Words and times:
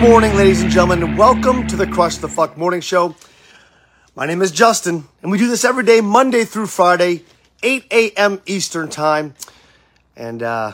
morning, 0.00 0.34
ladies 0.34 0.62
and 0.62 0.70
gentlemen, 0.70 1.14
welcome 1.14 1.66
to 1.66 1.76
the 1.76 1.86
Crush 1.86 2.16
the 2.16 2.28
Fuck 2.28 2.56
Morning 2.56 2.80
Show. 2.80 3.14
My 4.16 4.24
name 4.24 4.40
is 4.40 4.50
Justin, 4.50 5.04
and 5.20 5.30
we 5.30 5.36
do 5.36 5.46
this 5.46 5.62
every 5.62 5.84
day, 5.84 6.00
Monday 6.00 6.44
through 6.44 6.68
Friday, 6.68 7.22
8 7.62 7.84
a.m. 7.90 8.40
Eastern 8.46 8.88
Time. 8.88 9.34
And 10.16 10.42
uh, 10.42 10.72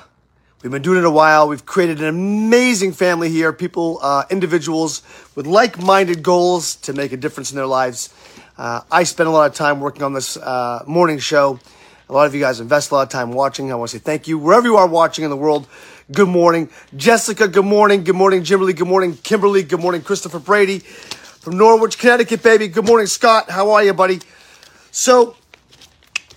we've 0.63 0.71
been 0.71 0.81
doing 0.81 0.99
it 0.99 1.05
a 1.05 1.11
while. 1.11 1.49
We've 1.49 1.67
created 1.67 2.01
an 2.03 2.07
amazing 2.07 2.93
family 2.93 3.29
here, 3.29 3.53
people, 3.53 3.99
uh, 4.01 4.27
individuals 4.31 5.03
with 5.35 5.45
like 5.45 5.77
minded 5.77 6.23
goals 6.23 6.77
to 6.77 6.93
make 6.93 7.11
a 7.11 7.17
difference 7.17 7.51
in 7.51 7.57
their 7.57 7.67
lives. 7.67 8.15
Uh, 8.57 8.83
I 8.93 9.03
spend 9.03 9.29
a 9.29 9.33
lot 9.33 9.51
of 9.51 9.57
time 9.57 9.81
working 9.81 10.05
on 10.05 10.13
this 10.13 10.37
uh, 10.37 10.85
morning 10.87 11.19
show. 11.19 11.59
A 12.09 12.13
lot 12.13 12.29
of 12.29 12.35
you 12.37 12.41
guys 12.41 12.61
invest 12.61 12.93
a 12.93 12.95
lot 12.95 13.03
of 13.03 13.09
time 13.09 13.33
watching. 13.33 13.73
I 13.73 13.75
want 13.75 13.91
to 13.91 13.99
say 13.99 14.03
thank 14.05 14.29
you. 14.29 14.39
Wherever 14.39 14.69
you 14.69 14.77
are 14.77 14.87
watching 14.87 15.25
in 15.25 15.31
the 15.31 15.37
world, 15.37 15.67
good 16.13 16.29
morning. 16.29 16.69
Jessica, 16.97 17.49
good 17.49 17.65
morning. 17.65 18.05
Good 18.05 18.15
morning, 18.15 18.43
Kimberly. 18.43 18.73
Good 18.73 18.87
morning, 18.87 19.17
Kimberly. 19.17 19.63
Good 19.63 19.81
morning, 19.81 20.03
Christopher 20.03 20.39
Brady 20.39 20.79
from 20.79 21.59
Norwich, 21.59 21.99
Connecticut, 21.99 22.43
baby. 22.43 22.69
Good 22.69 22.87
morning, 22.87 23.07
Scott. 23.07 23.51
How 23.51 23.71
are 23.71 23.83
you, 23.83 23.93
buddy? 23.93 24.21
So, 24.91 25.37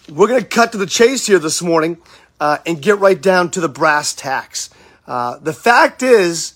we're 0.10 0.28
going 0.28 0.42
to 0.42 0.48
cut 0.48 0.72
to 0.72 0.78
the 0.78 0.86
chase 0.86 1.28
here 1.28 1.40
this 1.40 1.62
morning 1.62 1.98
uh, 2.40 2.58
and 2.66 2.82
get 2.82 3.00
right 3.00 3.22
down 3.22 3.52
to 3.52 3.60
the 3.60 3.70
brass 3.70 4.14
tacks. 4.14 4.70
Uh, 5.08 5.38
the 5.40 5.54
fact 5.54 6.04
is, 6.04 6.54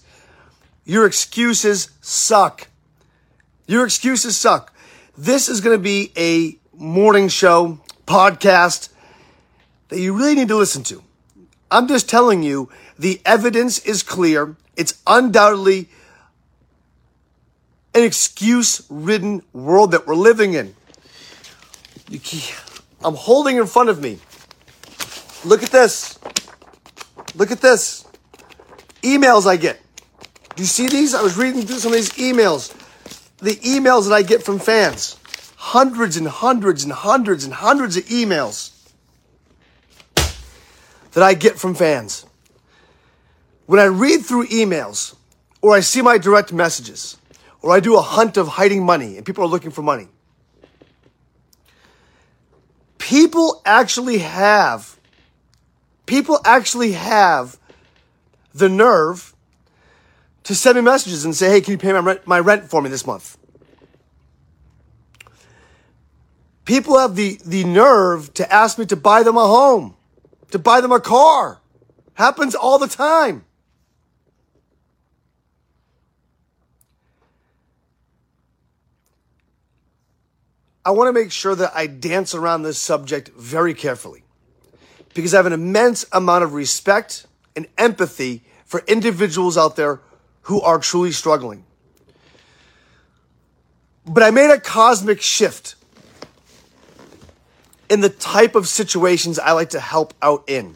your 0.86 1.06
excuses 1.06 1.90
suck. 2.02 2.68
Your 3.68 3.86
excuses 3.86 4.36
suck. 4.36 4.74
This 5.18 5.50
is 5.50 5.62
going 5.62 5.78
to 5.78 5.84
be 5.84 6.12
a 6.18 6.58
morning 6.76 7.28
show 7.28 7.80
podcast 8.06 8.90
that 9.90 10.00
you 10.00 10.18
really 10.18 10.36
need 10.36 10.48
to 10.48 10.58
listen 10.58 10.84
to. 10.84 11.04
I'm 11.72 11.88
just 11.88 12.10
telling 12.10 12.44
you, 12.44 12.70
the 12.98 13.22
evidence 13.26 13.80
is 13.80 14.04
clear. 14.04 14.56
It's 14.76 15.02
undoubtedly 15.06 15.90
an 17.96 18.04
excuse 18.04 18.86
ridden 18.90 19.44
world 19.54 19.92
that 19.92 20.08
we're 20.08 20.16
living 20.16 20.54
in. 20.54 20.76
I'm 23.04 23.16
holding 23.16 23.58
in 23.58 23.68
front 23.68 23.90
of 23.90 24.02
me. 24.02 24.20
Look 25.46 25.64
at 25.64 25.70
this. 25.70 26.18
Look 27.36 27.52
at 27.52 27.62
this. 27.62 28.06
Emails 29.02 29.46
I 29.46 29.58
get. 29.58 29.80
Do 30.56 30.64
you 30.64 30.68
see 30.68 30.88
these? 30.88 31.14
I 31.14 31.22
was 31.22 31.38
reading 31.38 31.64
through 31.64 31.80
some 31.80 31.92
of 31.92 31.98
these 31.98 32.12
emails. 32.12 32.74
The 33.40 33.56
emails 33.56 34.08
that 34.08 34.14
I 34.14 34.22
get 34.22 34.44
from 34.44 34.60
fans. 34.60 35.18
Hundreds 35.58 36.18
and 36.18 36.28
hundreds 36.28 36.84
and 36.84 36.94
hundreds 36.94 37.44
and 37.44 37.54
hundreds 37.54 37.98
of 37.98 38.06
emails 38.06 38.72
that 41.14 41.24
I 41.24 41.34
get 41.34 41.58
from 41.58 41.76
fans. 41.76 42.26
When 43.66 43.80
I 43.80 43.86
read 43.86 44.26
through 44.26 44.48
emails 44.48 45.16
or 45.62 45.74
I 45.74 45.80
see 45.80 46.02
my 46.02 46.18
direct 46.18 46.52
messages 46.52 47.18
or 47.62 47.72
I 47.72 47.80
do 47.80 47.96
a 47.98 48.02
hunt 48.02 48.38
of 48.38 48.48
hiding 48.48 48.86
money 48.86 49.18
and 49.18 49.26
people 49.26 49.44
are 49.44 49.48
looking 49.48 49.72
for 49.72 49.82
money, 49.82 50.08
people 52.98 53.62
actually 53.66 54.20
have 54.20 55.00
people 56.06 56.40
actually 56.44 56.92
have 56.92 57.58
the 58.54 58.70
nerve 58.70 59.34
to 60.44 60.54
send 60.54 60.76
me 60.76 60.82
messages 60.82 61.24
and 61.24 61.34
say, 61.34 61.50
"Hey, 61.50 61.62
can 61.62 61.72
you 61.72 61.78
pay 61.78 61.94
my 61.94 62.00
rent, 62.00 62.28
my 62.28 62.40
rent 62.40 62.70
for 62.70 62.82
me 62.82 62.90
this 62.90 63.08
month?" 63.08 63.38
People 66.66 66.98
have 66.98 67.16
the 67.16 67.40
the 67.46 67.64
nerve 67.64 68.34
to 68.34 68.54
ask 68.54 68.78
me 68.78 68.86
to 68.88 68.96
buy 68.96 69.24
them 69.24 69.38
a 69.38 69.48
home 69.48 69.96
to 70.54 70.60
buy 70.60 70.82
them 70.82 70.92
a 70.92 71.00
car. 71.00 71.60
Happens 72.14 72.54
all 72.54 72.78
the 72.78 72.88
time. 72.88 73.44
I 80.86 80.92
want 80.92 81.08
to 81.08 81.14
make 81.14 81.32
sure 81.32 81.56
that 81.56 81.72
I 81.74 81.88
dance 81.88 82.36
around 82.36 82.64
this 82.64 82.78
subject 82.78 83.30
very 83.30 83.74
carefully 83.74 84.24
because 85.14 85.34
I 85.34 85.38
have 85.38 85.46
an 85.46 85.54
immense 85.54 86.06
amount 86.12 86.44
of 86.44 86.54
respect 86.54 87.26
and 87.56 87.68
empathy 87.78 88.44
for 88.66 88.84
individuals 88.88 89.58
out 89.58 89.76
there 89.76 90.02
who 90.44 90.62
are 90.62 90.80
truly 90.80 91.12
struggling. 91.12 91.64
But 94.06 94.24
I 94.24 94.32
made 94.32 94.52
a 94.52 94.60
cosmic 94.60 95.22
shift 95.22 95.76
in 97.90 98.02
the 98.02 98.10
type 98.10 98.56
of 98.56 98.68
situations 98.68 99.40
I 99.40 99.52
like 99.52 99.70
to 99.70 99.80
help 99.80 100.14
out 100.22 100.44
in. 100.48 100.76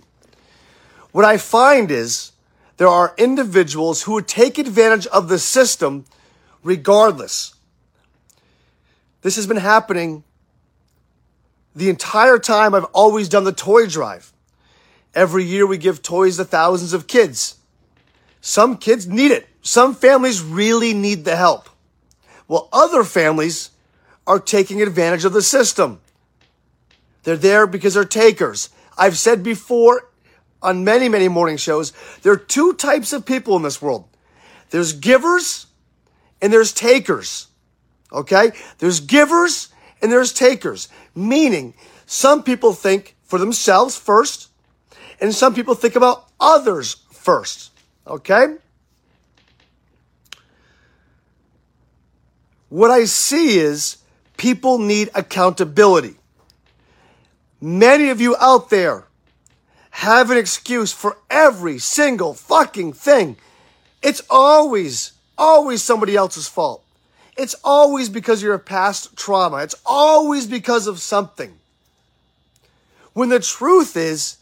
What 1.12 1.26
I 1.26 1.38
find 1.38 1.92
is 1.92 2.32
there 2.78 2.88
are 2.88 3.14
individuals 3.18 4.04
who 4.04 4.14
would 4.14 4.28
take 4.28 4.58
advantage 4.58 5.08
of 5.08 5.28
the 5.28 5.40
system 5.40 6.06
regardless. 6.64 7.56
This 9.28 9.36
has 9.36 9.46
been 9.46 9.58
happening 9.58 10.24
the 11.76 11.90
entire 11.90 12.40
time 12.40 12.74
I've 12.74 12.86
always 12.94 13.28
done 13.28 13.44
the 13.44 13.52
toy 13.52 13.86
drive. 13.86 14.32
Every 15.14 15.44
year 15.44 15.68
we 15.68 15.78
give 15.78 16.02
toys 16.02 16.38
to 16.38 16.46
thousands 16.46 16.94
of 16.94 17.08
kids. 17.08 17.58
Some 18.40 18.78
kids 18.78 19.06
need 19.06 19.32
it. 19.32 19.50
Some 19.62 19.94
families 19.96 20.42
really 20.42 20.94
need 20.94 21.26
the 21.26 21.36
help. 21.36 21.68
While 22.46 22.70
other 22.72 23.04
families 23.04 23.72
are 24.26 24.40
taking 24.40 24.82
advantage 24.82 25.26
of 25.26 25.34
the 25.34 25.42
system. 25.42 26.00
They're 27.24 27.36
there 27.36 27.68
because 27.68 27.96
they're 27.96 28.06
takers. 28.06 28.70
I've 28.98 29.18
said 29.18 29.44
before 29.44 30.10
on 30.62 30.86
many, 30.86 31.10
many 31.10 31.28
morning 31.28 31.58
shows, 31.58 31.92
there 32.22 32.32
are 32.32 32.38
two 32.38 32.76
types 32.76 33.12
of 33.12 33.26
people 33.26 33.58
in 33.58 33.64
this 33.64 33.82
world. 33.82 34.06
There's 34.70 34.94
givers 34.94 35.66
and 36.42 36.54
there's 36.54 36.72
takers. 36.72 37.47
Okay? 38.12 38.52
There's 38.80 39.00
givers 39.00 39.70
and 40.02 40.12
there's 40.12 40.34
takers. 40.34 40.88
Meaning, 41.16 41.74
some 42.06 42.44
people 42.44 42.74
think 42.74 43.16
for 43.24 43.40
themselves 43.40 43.98
first, 43.98 44.50
and 45.20 45.34
some 45.34 45.54
people 45.54 45.76
think 45.76 45.96
about 45.96 46.26
others 46.40 46.98
first. 47.12 47.72
Okay? 48.06 48.56
What 52.70 52.92
I 52.92 53.06
see 53.06 53.58
is 53.60 53.98
people 54.36 54.78
need 54.78 55.10
accountability. 55.16 56.16
Many 57.60 58.10
of 58.10 58.22
you 58.22 58.36
out 58.40 58.70
there 58.70 59.06
have 59.90 60.30
an 60.30 60.38
excuse 60.38 60.92
for 60.92 61.18
every 61.30 61.80
single 61.80 62.34
fucking 62.34 62.94
thing. 62.94 63.36
It's 64.04 64.22
always, 64.30 65.14
always 65.38 65.82
somebody 65.82 66.16
else's 66.16 66.48
fault. 66.48 66.84
It's 67.38 67.56
always 67.64 68.10
because 68.10 68.42
you're 68.42 68.56
a 68.56 68.60
past 68.60 69.16
trauma. 69.16 69.58
It's 69.58 69.76
always 69.86 70.48
because 70.48 70.88
of 70.88 71.00
something. 71.00 71.54
When 73.14 73.30
the 73.30 73.40
truth 73.40 73.96
is, 73.96 74.38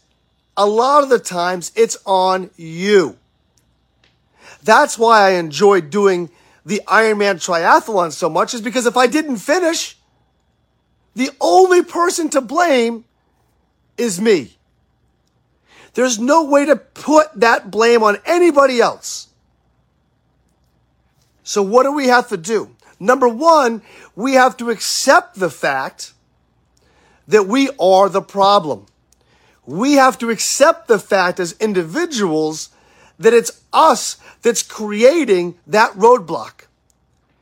a 0.56 0.66
lot 0.66 1.02
of 1.02 1.10
the 1.10 1.18
times 1.18 1.72
it's 1.76 1.98
on 2.06 2.50
you. 2.56 3.18
That's 4.62 4.98
why 4.98 5.28
I 5.28 5.30
enjoy 5.32 5.82
doing 5.82 6.30
the 6.64 6.80
Ironman 6.88 7.36
triathlon 7.36 8.12
so 8.12 8.28
much 8.28 8.54
is 8.54 8.60
because 8.60 8.86
if 8.86 8.96
I 8.96 9.06
didn't 9.06 9.36
finish, 9.36 9.96
the 11.14 11.30
only 11.40 11.82
person 11.82 12.28
to 12.30 12.40
blame 12.40 13.04
is 13.96 14.20
me. 14.20 14.56
There's 15.94 16.18
no 16.18 16.44
way 16.44 16.66
to 16.66 16.76
put 16.76 17.28
that 17.40 17.70
blame 17.70 18.02
on 18.02 18.18
anybody 18.26 18.80
else. 18.80 19.28
So 21.42 21.62
what 21.62 21.84
do 21.84 21.92
we 21.92 22.08
have 22.08 22.28
to 22.28 22.36
do? 22.36 22.75
Number 22.98 23.28
one, 23.28 23.82
we 24.14 24.34
have 24.34 24.56
to 24.58 24.70
accept 24.70 25.38
the 25.38 25.50
fact 25.50 26.12
that 27.28 27.46
we 27.46 27.70
are 27.78 28.08
the 28.08 28.22
problem. 28.22 28.86
We 29.66 29.94
have 29.94 30.18
to 30.18 30.30
accept 30.30 30.88
the 30.88 30.98
fact 30.98 31.40
as 31.40 31.52
individuals 31.58 32.70
that 33.18 33.34
it's 33.34 33.62
us 33.72 34.16
that's 34.42 34.62
creating 34.62 35.58
that 35.66 35.92
roadblock. 35.92 36.66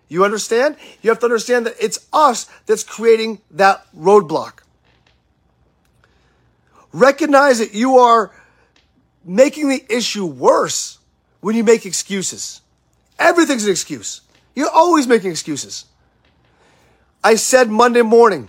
You 0.08 0.24
understand? 0.24 0.76
You 1.02 1.10
have 1.10 1.18
to 1.20 1.26
understand 1.26 1.66
that 1.66 1.74
it's 1.80 2.06
us 2.12 2.44
that's 2.66 2.84
creating 2.84 3.40
that 3.50 3.84
roadblock. 3.96 4.60
Recognize 6.92 7.58
that 7.58 7.74
you 7.74 7.98
are 7.98 8.30
making 9.24 9.68
the 9.68 9.84
issue 9.88 10.24
worse 10.24 10.98
when 11.40 11.56
you 11.56 11.64
make 11.64 11.84
excuses. 11.84 12.60
Everything's 13.18 13.64
an 13.64 13.70
excuse. 13.70 14.20
You're 14.54 14.70
always 14.70 15.06
making 15.06 15.30
excuses. 15.30 15.86
I 17.22 17.36
said 17.36 17.70
Monday 17.70 18.02
morning, 18.02 18.48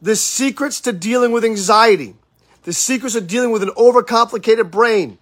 the 0.00 0.16
secrets 0.16 0.80
to 0.82 0.92
dealing 0.92 1.32
with 1.32 1.44
anxiety, 1.44 2.14
the 2.62 2.72
secrets 2.72 3.14
of 3.14 3.26
dealing 3.26 3.50
with 3.50 3.62
an 3.62 3.70
overcomplicated 3.70 4.70
brain. 4.70 5.18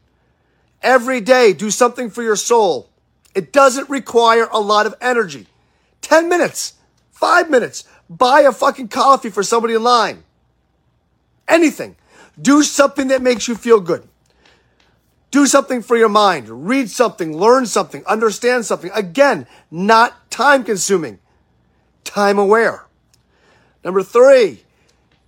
Every 0.82 1.20
day, 1.20 1.52
do 1.52 1.70
something 1.70 2.10
for 2.10 2.22
your 2.22 2.36
soul. 2.36 2.90
It 3.34 3.52
doesn't 3.52 3.88
require 3.88 4.48
a 4.52 4.60
lot 4.60 4.86
of 4.86 4.94
energy. 5.00 5.46
10 6.02 6.28
minutes, 6.28 6.74
five 7.10 7.48
minutes, 7.48 7.84
buy 8.10 8.40
a 8.40 8.52
fucking 8.52 8.88
coffee 8.88 9.30
for 9.30 9.42
somebody 9.42 9.74
in 9.74 9.82
line. 9.82 10.24
Anything. 11.48 11.96
Do 12.40 12.62
something 12.62 13.08
that 13.08 13.22
makes 13.22 13.48
you 13.48 13.54
feel 13.54 13.80
good. 13.80 14.08
Do 15.32 15.46
something 15.46 15.80
for 15.80 15.96
your 15.96 16.10
mind. 16.10 16.68
Read 16.68 16.90
something, 16.90 17.34
learn 17.34 17.64
something, 17.64 18.04
understand 18.04 18.66
something. 18.66 18.90
Again, 18.94 19.46
not 19.70 20.30
time 20.30 20.62
consuming, 20.62 21.20
time 22.04 22.38
aware. 22.38 22.84
Number 23.82 24.02
three, 24.02 24.62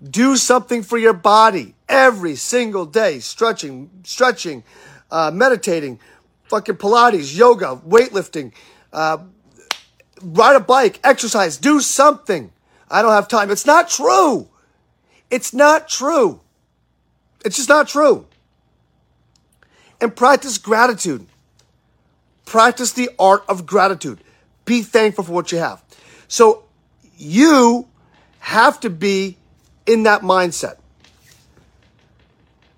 do 0.02 0.36
something 0.36 0.82
for 0.82 0.98
your 0.98 1.14
body 1.14 1.74
every 1.88 2.36
single 2.36 2.84
day. 2.84 3.18
Stretching, 3.20 3.88
stretching, 4.02 4.62
uh, 5.10 5.30
meditating, 5.32 5.98
fucking 6.44 6.76
Pilates, 6.76 7.34
yoga, 7.34 7.80
weightlifting, 7.88 8.52
uh, 8.92 9.16
ride 10.20 10.56
a 10.56 10.60
bike, 10.60 11.00
exercise, 11.02 11.56
do 11.56 11.80
something. 11.80 12.52
I 12.90 13.00
don't 13.00 13.12
have 13.12 13.26
time. 13.26 13.50
It's 13.50 13.64
not 13.64 13.88
true. 13.88 14.50
It's 15.30 15.54
not 15.54 15.88
true. 15.88 16.40
It's 17.42 17.56
just 17.56 17.70
not 17.70 17.88
true 17.88 18.26
and 20.00 20.14
practice 20.14 20.58
gratitude. 20.58 21.26
Practice 22.44 22.92
the 22.92 23.10
art 23.18 23.44
of 23.48 23.66
gratitude. 23.66 24.20
Be 24.64 24.82
thankful 24.82 25.24
for 25.24 25.32
what 25.32 25.52
you 25.52 25.58
have. 25.58 25.82
So 26.28 26.64
you 27.16 27.88
have 28.38 28.80
to 28.80 28.90
be 28.90 29.36
in 29.86 30.04
that 30.04 30.22
mindset. 30.22 30.76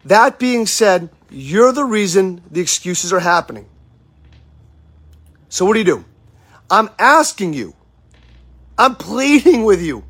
That 0.05 0.39
being 0.39 0.67
said, 0.67 1.09
you're 1.31 1.73
the 1.73 1.85
reason 1.85 2.43
the 2.51 2.61
excuses 2.61 3.13
are 3.13 3.21
happening. 3.21 3.67
So 5.49 5.65
what 5.65 5.73
do 5.73 5.81
you 5.81 5.85
do? 5.85 6.05
I'm 6.71 6.91
asking 6.99 7.55
you, 7.55 7.75
I'm 8.79 8.95
pleading 8.95 9.65
with 9.65 9.83
you 9.83 10.05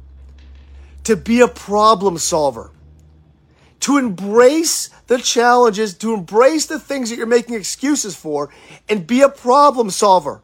to 1.04 1.16
be 1.16 1.40
a 1.40 1.48
problem 1.48 2.18
solver 2.18 2.70
to 3.80 3.98
embrace 3.98 4.88
the 5.06 5.18
challenges, 5.18 5.94
to 5.94 6.14
embrace 6.14 6.66
the 6.66 6.78
things 6.78 7.10
that 7.10 7.16
you're 7.16 7.26
making 7.26 7.54
excuses 7.54 8.16
for, 8.16 8.50
and 8.88 9.06
be 9.06 9.22
a 9.22 9.28
problem 9.28 9.90
solver. 9.90 10.42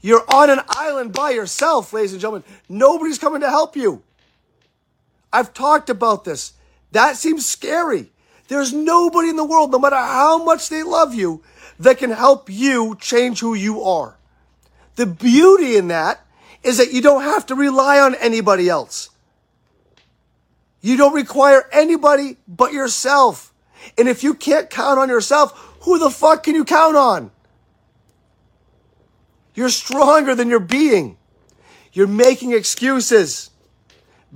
You're 0.00 0.24
on 0.32 0.50
an 0.50 0.60
island 0.68 1.12
by 1.12 1.30
yourself, 1.30 1.92
ladies 1.92 2.12
and 2.12 2.20
gentlemen. 2.20 2.44
Nobody's 2.68 3.18
coming 3.18 3.40
to 3.40 3.50
help 3.50 3.76
you. 3.76 4.02
I've 5.32 5.52
talked 5.52 5.90
about 5.90 6.24
this. 6.24 6.52
That 6.92 7.16
seems 7.16 7.44
scary. 7.44 8.12
There's 8.48 8.72
nobody 8.72 9.28
in 9.28 9.36
the 9.36 9.44
world, 9.44 9.72
no 9.72 9.78
matter 9.78 9.96
how 9.96 10.42
much 10.42 10.68
they 10.68 10.82
love 10.82 11.14
you, 11.14 11.42
that 11.78 11.98
can 11.98 12.10
help 12.10 12.48
you 12.48 12.96
change 13.00 13.40
who 13.40 13.54
you 13.54 13.82
are. 13.82 14.16
The 14.94 15.06
beauty 15.06 15.76
in 15.76 15.88
that 15.88 16.24
is 16.62 16.78
that 16.78 16.92
you 16.92 17.02
don't 17.02 17.22
have 17.22 17.46
to 17.46 17.54
rely 17.54 17.98
on 17.98 18.14
anybody 18.14 18.68
else. 18.68 19.10
You 20.80 20.96
don't 20.96 21.14
require 21.14 21.68
anybody 21.72 22.36
but 22.46 22.72
yourself. 22.72 23.52
And 23.98 24.08
if 24.08 24.22
you 24.22 24.34
can't 24.34 24.70
count 24.70 24.98
on 24.98 25.08
yourself, 25.08 25.76
who 25.80 25.98
the 25.98 26.10
fuck 26.10 26.42
can 26.42 26.54
you 26.54 26.64
count 26.64 26.96
on? 26.96 27.30
You're 29.54 29.70
stronger 29.70 30.34
than 30.34 30.48
your 30.48 30.60
being. 30.60 31.16
You're 31.92 32.06
making 32.06 32.52
excuses. 32.52 33.50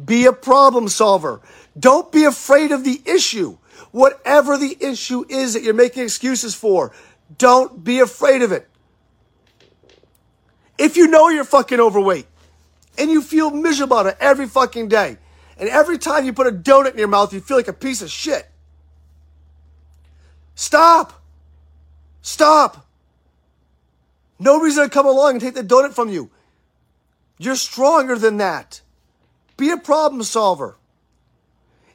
Be 0.02 0.24
a 0.26 0.32
problem 0.32 0.88
solver. 0.88 1.40
Don't 1.78 2.10
be 2.10 2.24
afraid 2.24 2.72
of 2.72 2.84
the 2.84 3.02
issue. 3.04 3.58
Whatever 3.92 4.56
the 4.56 4.76
issue 4.80 5.24
is 5.28 5.54
that 5.54 5.62
you're 5.62 5.74
making 5.74 6.04
excuses 6.04 6.54
for, 6.54 6.92
don't 7.36 7.84
be 7.84 8.00
afraid 8.00 8.42
of 8.42 8.52
it. 8.52 8.68
If 10.78 10.96
you 10.96 11.08
know 11.08 11.28
you're 11.28 11.44
fucking 11.44 11.80
overweight 11.80 12.26
and 12.96 13.10
you 13.10 13.20
feel 13.20 13.50
miserable 13.50 13.98
about 13.98 14.14
it 14.14 14.18
every 14.20 14.46
fucking 14.46 14.88
day, 14.88 15.18
and 15.60 15.68
every 15.68 15.98
time 15.98 16.24
you 16.24 16.32
put 16.32 16.46
a 16.46 16.50
donut 16.50 16.92
in 16.92 16.98
your 16.98 17.06
mouth, 17.06 17.34
you 17.34 17.40
feel 17.40 17.58
like 17.58 17.68
a 17.68 17.74
piece 17.74 18.00
of 18.00 18.10
shit. 18.10 18.50
Stop. 20.54 21.22
Stop. 22.22 22.86
Nobody's 24.38 24.76
going 24.76 24.88
to 24.88 24.92
come 24.92 25.06
along 25.06 25.32
and 25.32 25.40
take 25.40 25.54
the 25.54 25.62
donut 25.62 25.92
from 25.92 26.08
you. 26.08 26.30
You're 27.38 27.56
stronger 27.56 28.16
than 28.16 28.38
that. 28.38 28.80
Be 29.58 29.70
a 29.70 29.76
problem 29.76 30.22
solver. 30.22 30.76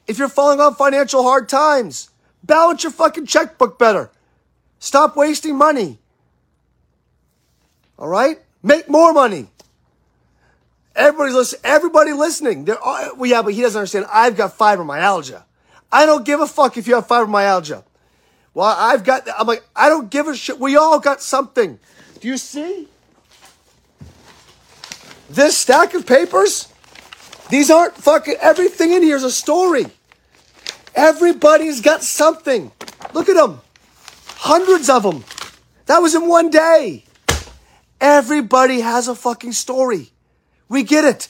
If 0.06 0.18
you're 0.18 0.28
falling 0.28 0.60
on 0.60 0.76
financial 0.76 1.24
hard 1.24 1.48
times, 1.48 2.10
balance 2.44 2.84
your 2.84 2.92
fucking 2.92 3.26
checkbook 3.26 3.80
better. 3.80 4.10
Stop 4.78 5.16
wasting 5.16 5.56
money. 5.56 5.98
All 7.98 8.06
right? 8.06 8.38
Make 8.62 8.88
more 8.88 9.12
money. 9.12 9.48
Everybody's 10.96 11.34
listening. 11.34 11.60
Everybody 11.64 12.12
listening. 12.12 12.64
They're 12.64 12.82
all, 12.82 13.16
well, 13.16 13.30
yeah, 13.30 13.42
but 13.42 13.52
he 13.52 13.60
doesn't 13.60 13.78
understand. 13.78 14.06
I've 14.10 14.36
got 14.36 14.56
fibromyalgia. 14.56 15.44
I 15.92 16.06
don't 16.06 16.24
give 16.24 16.40
a 16.40 16.46
fuck 16.46 16.76
if 16.76 16.88
you 16.88 16.94
have 16.94 17.06
fibromyalgia. 17.06 17.84
Well, 18.54 18.74
I've 18.76 19.04
got. 19.04 19.28
I'm 19.38 19.46
like, 19.46 19.62
I 19.76 19.90
don't 19.90 20.10
give 20.10 20.26
a 20.26 20.34
shit. 20.34 20.58
We 20.58 20.76
all 20.76 20.98
got 20.98 21.20
something. 21.20 21.78
Do 22.20 22.28
you 22.28 22.38
see 22.38 22.88
this 25.28 25.58
stack 25.58 25.92
of 25.92 26.06
papers? 26.06 26.72
These 27.50 27.70
aren't 27.70 27.94
fucking. 27.94 28.36
Everything 28.40 28.92
in 28.92 29.02
here 29.02 29.16
is 29.16 29.24
a 29.24 29.30
story. 29.30 29.86
Everybody's 30.94 31.82
got 31.82 32.02
something. 32.02 32.72
Look 33.12 33.28
at 33.28 33.36
them. 33.36 33.60
Hundreds 34.28 34.88
of 34.88 35.02
them. 35.02 35.24
That 35.84 35.98
was 35.98 36.14
in 36.14 36.26
one 36.26 36.48
day. 36.48 37.04
Everybody 38.00 38.80
has 38.80 39.08
a 39.08 39.14
fucking 39.14 39.52
story. 39.52 40.10
We 40.68 40.82
get 40.82 41.04
it. 41.04 41.28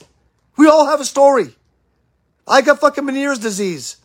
We 0.57 0.67
all 0.67 0.87
have 0.87 0.99
a 0.99 1.05
story. 1.05 1.53
I 2.47 2.61
got 2.61 2.79
fucking 2.79 3.03
Meniere's 3.03 3.39
disease. 3.39 3.97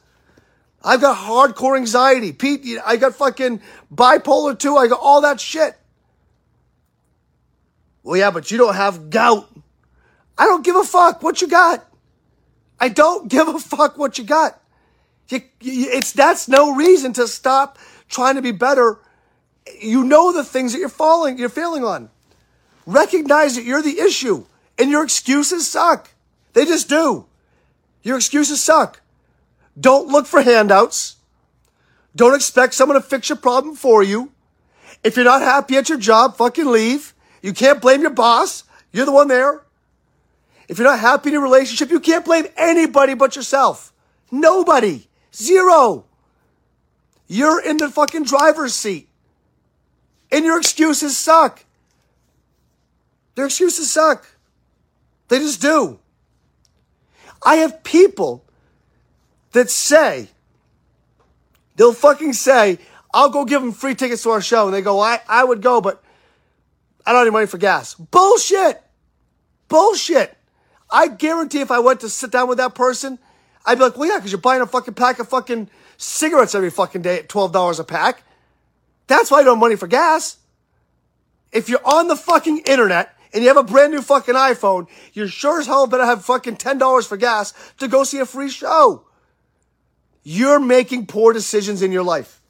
I've 0.84 1.00
got 1.00 1.16
hardcore 1.16 1.76
anxiety. 1.76 2.32
Pete, 2.32 2.78
I 2.84 2.96
got 2.96 3.14
fucking 3.14 3.60
bipolar 3.94 4.58
too. 4.58 4.76
I 4.76 4.88
got 4.88 5.00
all 5.00 5.20
that 5.22 5.40
shit. 5.40 5.76
Well, 8.02 8.16
yeah, 8.16 8.30
but 8.30 8.50
you 8.50 8.58
don't 8.58 8.74
have 8.74 9.10
gout. 9.10 9.48
I 10.36 10.46
don't 10.46 10.64
give 10.64 10.74
a 10.74 10.82
fuck 10.82 11.22
what 11.22 11.40
you 11.40 11.48
got. 11.48 11.86
I 12.80 12.88
don't 12.88 13.28
give 13.28 13.46
a 13.46 13.60
fuck 13.60 13.96
what 13.96 14.18
you 14.18 14.24
got. 14.24 14.60
You, 15.28 15.40
you, 15.60 15.88
it's 15.90 16.12
that's 16.12 16.48
no 16.48 16.74
reason 16.74 17.12
to 17.14 17.28
stop 17.28 17.78
trying 18.08 18.34
to 18.34 18.42
be 18.42 18.50
better. 18.50 18.98
You 19.80 20.02
know 20.02 20.32
the 20.32 20.42
things 20.42 20.72
that 20.72 20.80
you're 20.80 20.88
falling, 20.88 21.38
you're 21.38 21.48
failing 21.48 21.84
on. 21.84 22.10
Recognize 22.86 23.54
that 23.54 23.64
you're 23.64 23.82
the 23.82 24.00
issue. 24.00 24.44
And 24.82 24.90
your 24.90 25.04
excuses 25.04 25.70
suck. 25.70 26.10
They 26.54 26.64
just 26.64 26.88
do. 26.88 27.26
Your 28.02 28.16
excuses 28.16 28.60
suck. 28.60 29.00
Don't 29.78 30.08
look 30.08 30.26
for 30.26 30.42
handouts. 30.42 31.18
Don't 32.16 32.34
expect 32.34 32.74
someone 32.74 33.00
to 33.00 33.00
fix 33.00 33.28
your 33.28 33.38
problem 33.38 33.76
for 33.76 34.02
you. 34.02 34.32
If 35.04 35.14
you're 35.14 35.24
not 35.24 35.40
happy 35.40 35.76
at 35.76 35.88
your 35.88 35.98
job, 35.98 36.36
fucking 36.36 36.66
leave. 36.66 37.14
You 37.42 37.52
can't 37.52 37.80
blame 37.80 38.00
your 38.00 38.10
boss. 38.10 38.64
You're 38.90 39.06
the 39.06 39.12
one 39.12 39.28
there. 39.28 39.62
If 40.66 40.78
you're 40.78 40.88
not 40.88 40.98
happy 40.98 41.28
in 41.28 41.34
your 41.34 41.42
relationship, 41.44 41.92
you 41.92 42.00
can't 42.00 42.24
blame 42.24 42.46
anybody 42.56 43.14
but 43.14 43.36
yourself. 43.36 43.92
Nobody. 44.32 45.06
Zero. 45.32 46.06
You're 47.28 47.62
in 47.62 47.76
the 47.76 47.88
fucking 47.88 48.24
driver's 48.24 48.74
seat. 48.74 49.08
And 50.32 50.44
your 50.44 50.58
excuses 50.58 51.16
suck. 51.16 51.64
Their 53.36 53.46
excuses 53.46 53.88
suck. 53.88 54.26
They 55.32 55.38
just 55.38 55.62
do. 55.62 55.98
I 57.42 57.54
have 57.56 57.82
people 57.82 58.44
that 59.52 59.70
say, 59.70 60.28
they'll 61.76 61.94
fucking 61.94 62.34
say, 62.34 62.76
I'll 63.14 63.30
go 63.30 63.46
give 63.46 63.62
them 63.62 63.72
free 63.72 63.94
tickets 63.94 64.24
to 64.24 64.30
our 64.30 64.42
show. 64.42 64.66
And 64.66 64.74
they 64.74 64.82
go, 64.82 65.00
I, 65.00 65.20
I 65.26 65.42
would 65.42 65.62
go, 65.62 65.80
but 65.80 66.04
I 67.06 67.12
don't 67.12 67.20
have 67.20 67.26
any 67.28 67.32
money 67.32 67.46
for 67.46 67.56
gas. 67.56 67.94
Bullshit. 67.94 68.82
Bullshit. 69.68 70.36
I 70.90 71.08
guarantee 71.08 71.62
if 71.62 71.70
I 71.70 71.78
went 71.78 72.00
to 72.00 72.10
sit 72.10 72.30
down 72.30 72.46
with 72.46 72.58
that 72.58 72.74
person, 72.74 73.18
I'd 73.64 73.78
be 73.78 73.84
like, 73.84 73.96
well, 73.96 74.10
yeah, 74.10 74.18
because 74.18 74.32
you're 74.32 74.38
buying 74.38 74.60
a 74.60 74.66
fucking 74.66 74.92
pack 74.92 75.18
of 75.18 75.30
fucking 75.30 75.70
cigarettes 75.96 76.54
every 76.54 76.68
fucking 76.68 77.00
day 77.00 77.20
at 77.20 77.30
$12 77.30 77.80
a 77.80 77.84
pack. 77.84 78.22
That's 79.06 79.30
why 79.30 79.38
I 79.38 79.44
don't 79.44 79.54
have 79.54 79.60
money 79.60 79.76
for 79.76 79.86
gas. 79.86 80.36
If 81.52 81.70
you're 81.70 81.86
on 81.86 82.08
the 82.08 82.16
fucking 82.16 82.64
internet 82.66 83.16
and 83.32 83.42
you 83.42 83.48
have 83.48 83.56
a 83.56 83.62
brand 83.62 83.92
new 83.92 84.02
fucking 84.02 84.34
iPhone, 84.34 84.86
you're 85.12 85.28
sure 85.28 85.60
as 85.60 85.66
hell 85.66 85.86
better 85.86 86.04
have 86.04 86.24
fucking 86.24 86.56
$10 86.56 87.06
for 87.06 87.16
gas 87.16 87.54
to 87.78 87.88
go 87.88 88.04
see 88.04 88.18
a 88.18 88.26
free 88.26 88.50
show. 88.50 89.04
You're 90.22 90.60
making 90.60 91.06
poor 91.06 91.32
decisions 91.32 91.82
in 91.82 91.92
your 91.92 92.02
life. 92.02 92.40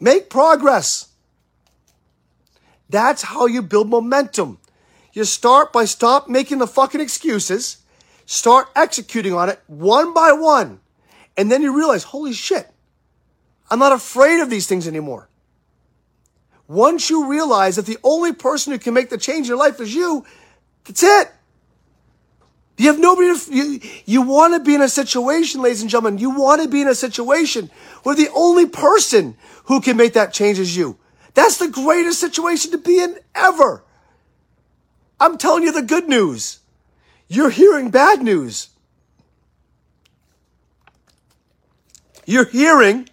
Make 0.00 0.28
progress. 0.28 1.08
That's 2.88 3.22
how 3.22 3.46
you 3.46 3.62
build 3.62 3.88
momentum. 3.88 4.58
You 5.12 5.24
start 5.24 5.72
by 5.72 5.86
stop 5.86 6.28
making 6.28 6.58
the 6.58 6.66
fucking 6.66 7.00
excuses, 7.00 7.78
start 8.26 8.68
executing 8.76 9.32
on 9.32 9.48
it 9.48 9.60
one 9.66 10.12
by 10.12 10.32
one, 10.32 10.80
and 11.36 11.50
then 11.50 11.62
you 11.62 11.74
realize, 11.74 12.04
holy 12.04 12.32
shit, 12.32 12.70
I'm 13.70 13.78
not 13.78 13.92
afraid 13.92 14.40
of 14.40 14.50
these 14.50 14.66
things 14.66 14.86
anymore. 14.86 15.28
Once 16.68 17.10
you 17.10 17.30
realize 17.30 17.76
that 17.76 17.86
the 17.86 17.98
only 18.02 18.32
person 18.32 18.72
who 18.72 18.78
can 18.78 18.94
make 18.94 19.08
the 19.08 19.18
change 19.18 19.46
in 19.46 19.50
your 19.50 19.58
life 19.58 19.80
is 19.80 19.94
you, 19.94 20.24
that's 20.84 21.02
it. 21.02 21.30
You 22.76 22.88
have 22.88 22.98
nobody 22.98 23.38
to, 23.38 23.54
you, 23.54 23.80
you 24.04 24.22
want 24.22 24.54
to 24.54 24.60
be 24.60 24.74
in 24.74 24.82
a 24.82 24.88
situation, 24.88 25.62
ladies 25.62 25.80
and 25.80 25.88
gentlemen, 25.90 26.18
you 26.18 26.30
want 26.30 26.62
to 26.62 26.68
be 26.68 26.82
in 26.82 26.88
a 26.88 26.94
situation 26.94 27.70
where 28.02 28.14
the 28.14 28.28
only 28.34 28.66
person 28.66 29.36
who 29.64 29.80
can 29.80 29.96
make 29.96 30.12
that 30.12 30.32
change 30.32 30.58
is 30.58 30.76
you. 30.76 30.98
That's 31.34 31.56
the 31.56 31.68
greatest 31.68 32.20
situation 32.20 32.72
to 32.72 32.78
be 32.78 33.00
in 33.00 33.16
ever. 33.34 33.82
I'm 35.18 35.38
telling 35.38 35.62
you 35.62 35.72
the 35.72 35.82
good 35.82 36.08
news. 36.08 36.58
You're 37.28 37.50
hearing 37.50 37.90
bad 37.90 38.22
news. 38.22 38.68
You're 42.26 42.44
hearing, 42.44 43.08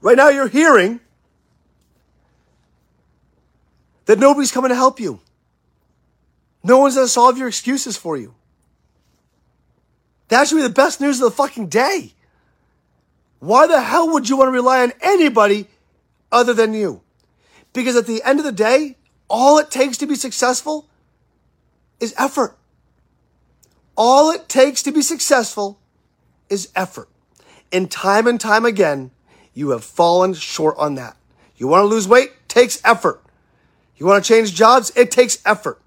right 0.00 0.16
now, 0.16 0.28
you're 0.28 0.48
hearing 0.48 1.00
that 4.06 4.18
nobody's 4.18 4.52
coming 4.52 4.70
to 4.70 4.74
help 4.74 4.98
you. 4.98 5.20
No 6.64 6.78
one's 6.78 6.94
going 6.94 7.06
to 7.06 7.12
solve 7.12 7.38
your 7.38 7.48
excuses 7.48 7.96
for 7.96 8.16
you. 8.16 8.34
That 10.28 10.48
should 10.48 10.56
be 10.56 10.62
the 10.62 10.70
best 10.70 11.00
news 11.00 11.20
of 11.20 11.30
the 11.30 11.36
fucking 11.36 11.68
day. 11.68 12.12
Why 13.38 13.66
the 13.66 13.80
hell 13.80 14.12
would 14.12 14.28
you 14.28 14.36
want 14.36 14.48
to 14.48 14.52
rely 14.52 14.82
on 14.82 14.92
anybody 15.00 15.68
other 16.32 16.52
than 16.52 16.74
you? 16.74 17.02
Because 17.72 17.94
at 17.94 18.06
the 18.06 18.22
end 18.24 18.38
of 18.38 18.44
the 18.44 18.52
day, 18.52 18.96
all 19.28 19.58
it 19.58 19.70
takes 19.70 19.98
to 19.98 20.06
be 20.06 20.14
successful 20.14 20.88
is 22.00 22.14
effort. 22.18 22.56
All 23.96 24.30
it 24.30 24.48
takes 24.48 24.82
to 24.84 24.92
be 24.92 25.02
successful 25.02 25.78
is 26.48 26.70
effort. 26.74 27.08
And 27.72 27.90
time 27.90 28.26
and 28.26 28.40
time 28.40 28.64
again, 28.64 29.10
you 29.54 29.70
have 29.70 29.84
fallen 29.84 30.34
short 30.34 30.76
on 30.78 30.94
that. 30.96 31.16
You 31.56 31.68
want 31.68 31.82
to 31.82 31.86
lose 31.86 32.06
weight? 32.06 32.32
Takes 32.48 32.80
effort. 32.84 33.22
You 33.96 34.06
want 34.06 34.22
to 34.22 34.28
change 34.28 34.54
jobs? 34.54 34.92
It 34.94 35.10
takes 35.10 35.38
effort. 35.46 35.80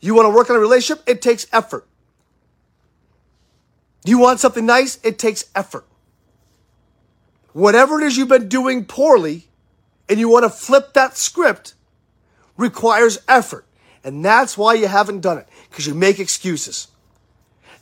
You 0.00 0.14
want 0.14 0.26
to 0.26 0.30
work 0.30 0.50
on 0.50 0.56
a 0.56 0.60
relationship? 0.60 1.04
It 1.06 1.20
takes 1.20 1.46
effort. 1.52 1.86
You 4.04 4.18
want 4.18 4.40
something 4.40 4.64
nice? 4.64 4.98
It 5.02 5.18
takes 5.18 5.44
effort. 5.54 5.84
Whatever 7.52 8.00
it 8.00 8.06
is 8.06 8.16
you've 8.16 8.28
been 8.28 8.48
doing 8.48 8.84
poorly 8.84 9.48
and 10.08 10.20
you 10.20 10.28
want 10.28 10.44
to 10.44 10.50
flip 10.50 10.92
that 10.94 11.16
script 11.16 11.74
requires 12.56 13.18
effort. 13.26 13.64
And 14.04 14.24
that's 14.24 14.56
why 14.56 14.74
you 14.74 14.86
haven't 14.86 15.20
done 15.20 15.38
it 15.38 15.48
because 15.68 15.86
you 15.86 15.94
make 15.94 16.20
excuses. 16.20 16.88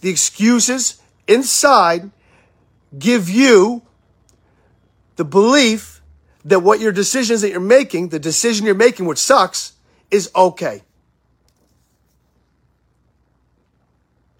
The 0.01 0.09
excuses 0.09 1.01
inside 1.29 2.11
give 2.99 3.29
you 3.29 3.83
the 5.17 5.25
belief 5.25 5.94
that 6.45 6.61
what 6.61 6.81
your 6.81 6.93
decisions 6.93 7.41
that 7.41 7.51
you're 7.51 7.61
making, 7.61 8.09
the 8.09 8.19
decision 8.19 8.67
you're 8.67 8.75
making, 8.75 9.07
which 9.07 9.19
sucks, 9.19 9.73
is 10.11 10.31
okay. 10.37 10.83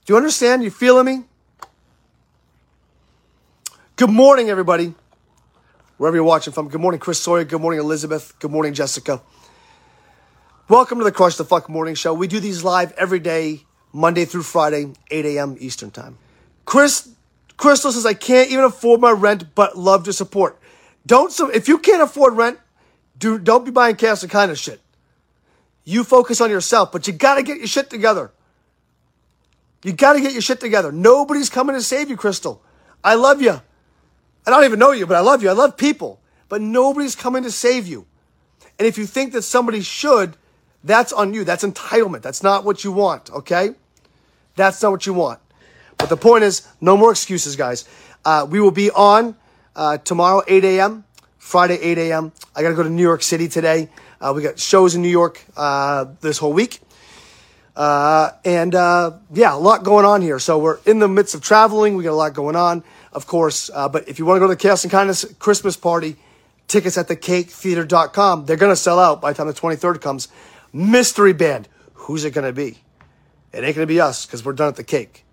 Do 0.05 0.13
you 0.13 0.17
understand? 0.17 0.63
You 0.63 0.71
feeling 0.71 1.07
me? 1.07 1.25
Good 3.97 4.11
morning, 4.11 4.51
everybody. 4.51 4.95
Wherever 5.97 6.17
you're 6.17 6.25
watching 6.25 6.53
from. 6.53 6.69
Good 6.69 6.81
morning, 6.81 7.01
Chris 7.01 7.21
Sawyer. 7.21 7.45
Good 7.45 7.61
morning, 7.61 7.81
Elizabeth. 7.81 8.39
Good 8.39 8.51
morning, 8.51 8.75
Jessica. 8.75 9.23
Welcome 10.69 10.99
to 10.99 11.05
the 11.05 11.13
Crush 11.13 11.37
the 11.37 11.45
Fuck 11.45 11.69
Morning 11.69 11.95
Show. 11.95 12.13
We 12.13 12.27
do 12.27 12.41
these 12.41 12.65
live 12.65 12.93
every 12.93 13.21
day, 13.21 13.65
Monday 13.93 14.25
through 14.25 14.43
Friday, 14.43 14.93
8 15.11 15.25
a.m. 15.25 15.57
Eastern 15.59 15.91
Time. 15.91 16.19
Chris 16.65 17.09
Crystal 17.57 17.93
says, 17.93 18.05
I 18.05 18.15
can't 18.15 18.51
even 18.51 18.65
afford 18.65 19.01
my 19.01 19.13
rent, 19.13 19.55
but 19.55 19.79
love 19.79 20.05
to 20.05 20.13
support. 20.13 20.59
Don't, 21.07 21.33
if 21.55 21.69
you 21.69 21.79
can't 21.79 22.03
afford 22.03 22.35
rent, 22.37 22.59
do, 23.19 23.39
don't 23.39 23.65
be 23.65 23.71
buying 23.71 23.97
and 24.01 24.31
kind 24.31 24.51
of 24.51 24.59
shit. 24.59 24.81
You 25.85 26.03
focus 26.03 26.41
on 26.41 26.51
yourself, 26.51 26.93
but 26.93 27.07
you 27.07 27.13
gotta 27.13 27.43
get 27.43 27.59
your 27.59 27.67
shit 27.67 27.91
together. 27.91 28.33
You 29.83 29.93
gotta 29.93 30.21
get 30.21 30.33
your 30.33 30.43
shit 30.43 30.61
together. 30.61 30.91
Nobody's 30.91 31.51
coming 31.51 31.77
to 31.77 31.83
save 31.83 32.09
you, 32.09 32.17
Crystal. 32.17 32.63
I 33.03 33.15
love 33.15 33.43
you. 33.43 33.61
I 34.47 34.51
don't 34.51 34.65
even 34.65 34.79
know 34.79 34.93
you, 34.93 35.07
but 35.07 35.17
I 35.17 35.21
love 35.21 35.43
you. 35.43 35.51
I 35.51 35.53
love 35.53 35.77
people, 35.77 36.21
but 36.49 36.63
nobody's 36.63 37.15
coming 37.15 37.43
to 37.43 37.51
save 37.51 37.87
you. 37.87 38.07
And 38.79 38.89
if 38.89 38.97
you 38.97 39.07
think 39.07 39.33
that 39.35 39.43
somebody 39.43 39.83
should, 39.83 40.37
that's 40.83 41.13
on 41.13 41.35
you. 41.35 41.45
That's 41.45 41.65
entitlement. 41.65 42.23
That's 42.23 42.43
not 42.43 42.65
what 42.65 42.83
you 42.83 42.93
want, 42.93 43.31
okay? 43.31 43.75
That's 44.57 44.83
not 44.83 44.91
what 44.91 45.07
you 45.07 45.15
want. 45.15 45.41
But 45.99 46.09
the 46.09 46.17
point 46.17 46.45
is, 46.45 46.67
no 46.81 46.97
more 46.97 47.11
excuses, 47.11 47.57
guys. 47.57 47.89
Uh, 48.25 48.47
we 48.49 48.61
will 48.61 48.71
be 48.71 48.91
on 48.91 49.37
uh, 49.77 49.99
tomorrow, 49.99 50.43
8 50.47 50.65
a.m., 50.65 51.05
Friday, 51.39 51.79
8 51.79 51.99
a.m. 51.99 52.33
I 52.55 52.63
got 52.63 52.71
to 52.71 52.75
go 52.75 52.83
to 52.83 52.89
New 52.89 53.03
York 53.03 53.23
City 53.23 53.49
today. 53.49 53.91
Uh, 54.21 54.33
we 54.35 54.43
got 54.43 54.59
shows 54.59 54.95
in 54.95 55.03
New 55.03 55.11
York 55.11 55.45
uh, 55.57 56.07
this 56.21 56.39
whole 56.39 56.53
week. 56.53 56.81
Uh, 57.77 58.31
and 58.45 58.75
uh, 58.75 59.13
yeah, 59.33 59.55
a 59.55 59.59
lot 59.59 59.85
going 59.85 60.05
on 60.05 60.23
here. 60.23 60.39
So 60.39 60.59
we're 60.59 60.79
in 60.87 61.01
the 61.01 61.09
midst 61.09 61.35
of 61.35 61.43
traveling. 61.43 61.97
We 61.97 62.05
got 62.05 62.13
a 62.13 62.15
lot 62.15 62.33
going 62.33 62.57
on, 62.57 62.83
of 63.13 63.27
course. 63.27 63.69
but 63.69 64.09
if 64.09 64.19
you 64.19 64.25
want 64.25 64.37
to 64.37 64.41
go 64.41 64.47
to 64.47 64.55
the 64.55 64.61
Chaos 64.61 64.85
and 64.85 64.91
Kindness 64.91 65.25
Christmas 65.39 65.77
party, 65.77 66.17
tickets 66.69 66.97
at 66.97 67.09
thecaketheater.com. 67.09 68.47
They're 68.47 68.57
going 68.57 68.73
to 68.73 68.77
sell 68.77 68.99
out 68.99 69.21
by 69.21 69.33
the 69.33 69.37
time 69.37 69.47
the 69.47 69.53
23rd 69.53 70.01
comes. 70.01 70.29
Mystery 70.73 71.33
band. 71.33 71.69
Who's 71.95 72.25
it 72.25 72.33
going 72.33 72.47
to 72.47 72.53
be? 72.53 72.79
It 73.53 73.63
ain't 73.65 73.77
going 73.77 73.87
to 73.87 73.87
be 73.87 74.01
us 74.01 74.27
because 74.27 74.45
we're 74.45 74.53
done 74.53 74.69
at 74.69 74.77
the 74.77 74.85
cake. 74.85 75.25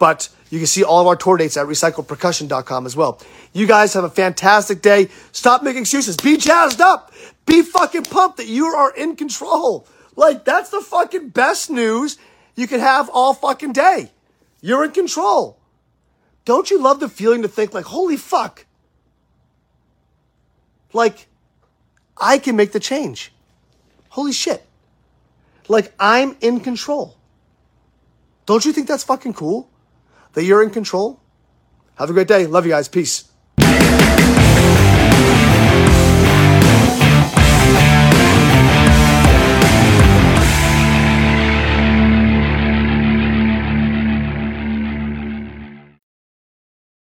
But 0.00 0.30
you 0.48 0.58
can 0.58 0.66
see 0.66 0.82
all 0.82 1.00
of 1.00 1.06
our 1.06 1.14
tour 1.14 1.36
dates 1.36 1.56
at 1.56 1.66
recycledpercussion.com 1.66 2.86
as 2.86 2.96
well. 2.96 3.20
You 3.52 3.68
guys 3.68 3.92
have 3.94 4.02
a 4.02 4.10
fantastic 4.10 4.82
day. 4.82 5.08
Stop 5.30 5.62
making 5.62 5.82
excuses. 5.82 6.16
Be 6.16 6.36
jazzed 6.36 6.80
up. 6.80 7.12
Be 7.46 7.62
fucking 7.62 8.04
pumped 8.04 8.38
that 8.38 8.48
you 8.48 8.66
are 8.66 8.92
in 8.92 9.14
control. 9.14 9.86
Like, 10.16 10.44
that's 10.44 10.70
the 10.70 10.80
fucking 10.80 11.28
best 11.28 11.70
news 11.70 12.18
you 12.56 12.66
can 12.66 12.80
have 12.80 13.08
all 13.10 13.34
fucking 13.34 13.72
day. 13.72 14.10
You're 14.60 14.84
in 14.84 14.92
control. 14.92 15.58
Don't 16.44 16.70
you 16.70 16.80
love 16.80 16.98
the 16.98 17.08
feeling 17.08 17.42
to 17.42 17.48
think, 17.48 17.74
like, 17.74 17.84
holy 17.84 18.16
fuck? 18.16 18.66
Like, 20.92 21.28
I 22.16 22.38
can 22.38 22.56
make 22.56 22.72
the 22.72 22.80
change. 22.80 23.32
Holy 24.08 24.32
shit. 24.32 24.66
Like, 25.68 25.92
I'm 26.00 26.36
in 26.40 26.60
control. 26.60 27.16
Don't 28.46 28.64
you 28.64 28.72
think 28.72 28.88
that's 28.88 29.04
fucking 29.04 29.34
cool? 29.34 29.68
That 30.32 30.44
you're 30.44 30.62
in 30.62 30.70
control. 30.70 31.20
Have 31.96 32.10
a 32.10 32.12
great 32.12 32.28
day. 32.28 32.46
Love 32.46 32.64
you 32.64 32.72
guys. 32.72 32.88
Peace. 32.88 33.30